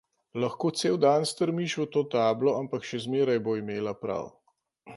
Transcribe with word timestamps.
Lahko 0.43 0.69
cel 0.79 0.95
dan 1.03 1.27
strmiš 1.31 1.75
v 1.81 1.85
to 1.97 2.03
tablo, 2.15 2.55
ampak 2.63 2.89
še 2.93 3.03
zmeraj 3.07 3.39
bo 3.49 3.55
imela 3.63 3.93
prav. 4.07 4.33